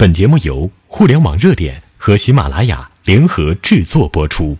[0.00, 4.56] 本节目由互联网热点和喜马拉雅联合制作播出。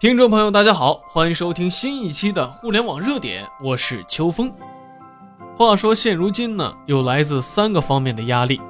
[0.00, 4.52] 听众朋友，大家好，欢迎收听新一期的互联网热点，我是秋风。
[5.56, 8.60] 话说现如今呢，有来自三个方面的压力。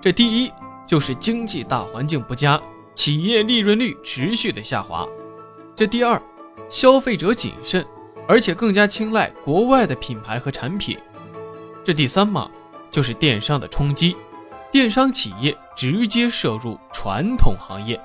[0.00, 0.50] 这第一
[0.86, 2.58] 就是经济大环境不佳，
[2.94, 5.06] 企业利润率持续的下滑。
[5.76, 6.18] 这第二，
[6.70, 7.86] 消费者谨慎，
[8.26, 10.96] 而且更加青睐国外的品牌和产品。
[11.84, 12.50] 这第三嘛，
[12.90, 14.16] 就是电商的冲击。
[14.76, 17.98] 电商企业直接涉入传统行业，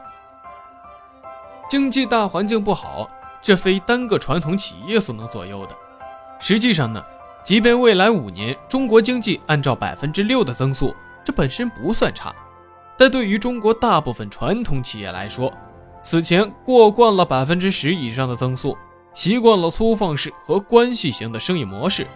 [1.69, 3.09] 经济大环境不好，
[3.41, 5.75] 这非单个传统企业所能左右的。
[6.39, 7.03] 实际上呢，
[7.43, 10.95] 即便未来五年中国经济按照百分之六的增速，
[11.25, 12.33] 这本身不算差，
[12.97, 15.51] 但对于中国大部分传统企业来说，
[16.01, 18.77] 此前过惯了百分之十以上的增速，
[19.13, 22.07] 习惯了粗放式和关系型的生意模式，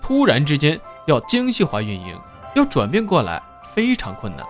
[0.00, 2.16] 突然之间要精细化运营，
[2.54, 3.42] 要转变过来。
[3.76, 4.46] 非常困难，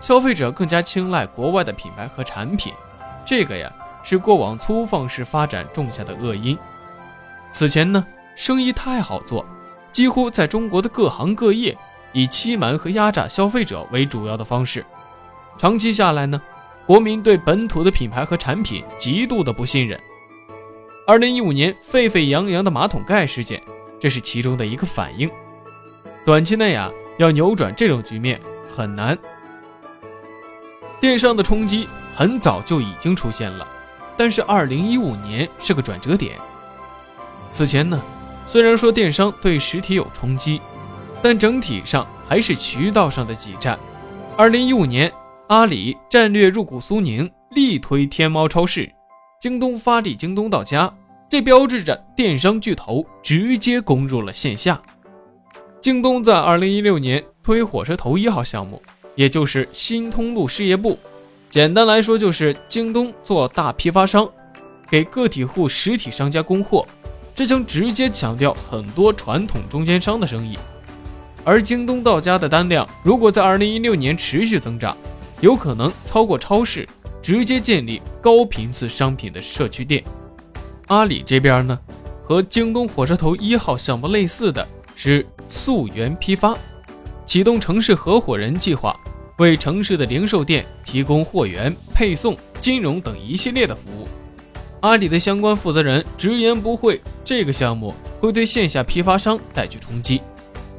[0.00, 2.72] 消费者更加青睐国外的品牌和产品，
[3.24, 3.68] 这个呀
[4.04, 6.56] 是过往粗放式发展种下的恶因。
[7.50, 9.44] 此前呢，生意太好做，
[9.90, 11.76] 几乎在中国的各行各业
[12.12, 14.86] 以欺瞒和压榨消费者为主要的方式，
[15.56, 16.40] 长期下来呢，
[16.86, 19.98] 国民对本土的品牌和产品极度的不信任。
[21.04, 23.60] 二零一五年沸沸扬扬的马桶盖事件，
[23.98, 25.28] 这是其中的一个反应。
[26.24, 26.88] 短期内啊。
[27.18, 28.40] 要扭转这种局面
[28.74, 29.16] 很难。
[31.00, 33.66] 电商的冲击很早就已经出现了，
[34.16, 36.36] 但是二零一五年是个转折点。
[37.52, 38.00] 此前呢，
[38.46, 40.60] 虽然说电商对实体有冲击，
[41.22, 43.78] 但整体上还是渠道上的挤占。
[44.36, 45.12] 二零一五年，
[45.48, 48.88] 阿里战略入股苏宁，力推天猫超市；
[49.40, 50.92] 京东发力京东到家，
[51.28, 54.80] 这标志着电商巨头直接攻入了线下。
[55.80, 58.82] 京东在二零一六年推火车头一号项目，
[59.14, 60.98] 也就是新通路事业部。
[61.48, 64.28] 简单来说，就是京东做大批发商，
[64.90, 66.84] 给个体户实体商家供货，
[67.32, 70.58] 这将直接抢掉很多传统中间商的生意。
[71.44, 74.96] 而京东到家的单量，如果在二零一六年持续增长，
[75.40, 76.86] 有可能超过超市，
[77.22, 80.02] 直接建立高频次商品的社区店。
[80.88, 81.78] 阿里这边呢，
[82.24, 84.66] 和京东火车头一号项目类似的。
[85.00, 86.56] 是溯源批发，
[87.26, 88.98] 启动城市合伙人计划，
[89.38, 94.06] 为城市的零售店提供货源、配送、金融等一系列的服务。
[94.80, 100.22] 阿里的相关负责人直言不讳，这个项目会对线下批发商带去冲击。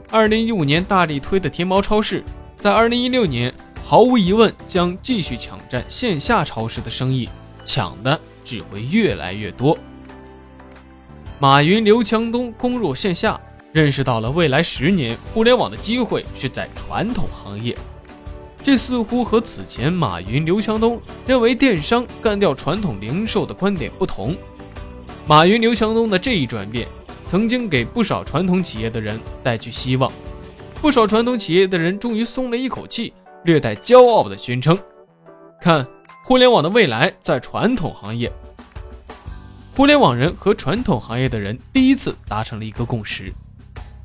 [0.10, 2.24] 二零一五年大力推的天猫超市，
[2.58, 3.54] 在二零一六年
[3.84, 7.28] 毫无疑问将继续抢占线下超市的生意，
[7.66, 9.78] 抢的只会越来越多。
[11.40, 13.40] 马云、刘强东攻入线下。
[13.72, 17.78] 认识到了未来十年互联网的机会是在传统行业，
[18.64, 24.36] 这似乎和此前马云、刘强东认为电商干掉传统零售的观点不同。
[25.28, 26.88] 马云、刘强东的这一转变，
[27.28, 30.12] 曾经给不少传统企业的人带去希望，
[30.82, 33.14] 不少传统企业的人终于松了一口气，
[33.44, 34.76] 略带骄傲地宣称
[35.62, 35.86] ：“看，
[36.26, 38.32] 互联网的未来在传统行业。”
[39.78, 43.32] 互联网人和传统行业的人第一次达成了一个共识。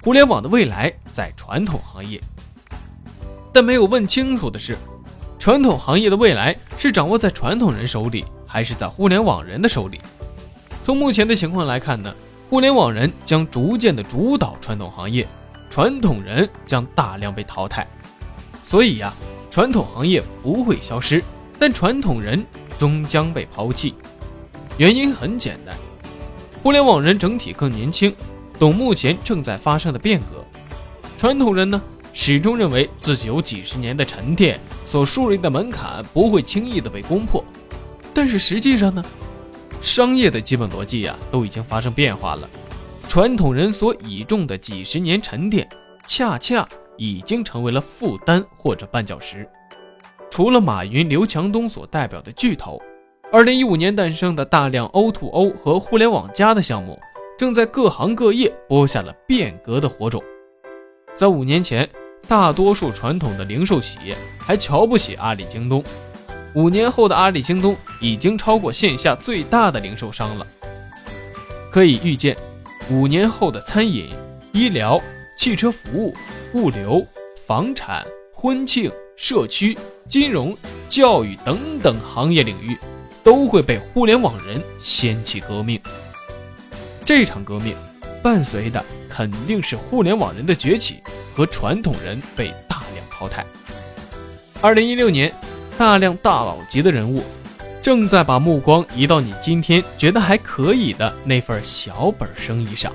[0.05, 2.21] 互联网的未来在传统行业，
[3.55, 4.77] 但没有问清楚的是，
[5.39, 9.99] 传统行业的未来是掌握在传统人手里，还是在互联网人的手里？
[10.83, 12.15] 从目前的情况来看呢，
[12.51, 15.27] 互联网人将逐渐的主导传统行业，
[15.71, 17.87] 传统人将大量被淘汰。
[18.63, 19.11] 所以呀，
[19.51, 21.25] 传统行业不会消失，
[21.59, 22.45] 但传统人
[22.77, 23.95] 终将被抛弃。
[24.77, 25.75] 原因很简单，
[26.63, 28.15] 互联网人整体更年轻。
[28.59, 30.45] 懂目前正在发生的变革，
[31.17, 31.81] 传统人呢
[32.13, 37.45] 始终认为自己有几十年的沉淀，所树立的门槛不会轻易的被攻破。
[38.15, 39.05] 但是实际上呢，
[39.83, 42.49] 商业的基本逻辑呀都已经发生变化了。
[43.09, 45.69] 传统人所倚重的几十年沉淀，
[46.07, 46.67] 恰恰
[46.97, 49.49] 已经成为了负担或者绊脚石。
[50.31, 52.81] 除了马云、刘强东所代表的巨头，
[53.33, 56.99] 二零一五年诞生的大量 O2O 和互联网加的项目。
[57.37, 60.23] 正在各行各业播下了变革的火种。
[61.15, 61.89] 在五年前，
[62.29, 65.83] 大多数传统的零售企业还瞧不起阿里、京东。
[66.55, 70.47] 五年后的阿里、京东已经超过线下最大的零售商了。
[71.73, 72.37] 可以预见，
[72.89, 74.11] 五年后的餐饮、
[74.53, 75.01] 医疗、
[75.37, 76.15] 汽车服务、
[76.53, 77.05] 物流、
[77.45, 79.77] 房产、婚庆、社区、
[80.09, 80.57] 金融、
[80.89, 82.77] 教育等等行业领域，
[83.25, 85.81] 都会被互联网人掀起革命。
[87.05, 87.77] 这场革命
[88.23, 91.03] 伴随的肯定是互联网人的崛起
[91.35, 93.29] 和传统人被大量淘。
[93.29, 93.45] 汰。
[94.63, 95.31] 二零一六年，
[95.77, 97.23] 大量大佬级的人物
[97.83, 102.91] 正在把目光移到你今天觉得还可以的那份小本生意上。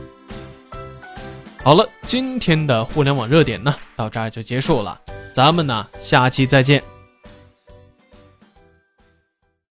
[1.64, 5.00] 好了，今天的互联网热点呢，到这儿就结束了，
[5.36, 6.82] 咱们呢下期再见。